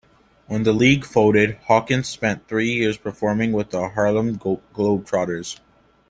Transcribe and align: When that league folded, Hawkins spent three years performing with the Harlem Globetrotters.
When 0.47 0.63
that 0.63 0.73
league 0.73 1.05
folded, 1.05 1.59
Hawkins 1.67 2.07
spent 2.09 2.47
three 2.47 2.71
years 2.71 2.97
performing 2.97 3.51
with 3.51 3.69
the 3.69 3.89
Harlem 3.89 4.39
Globetrotters. 4.39 5.59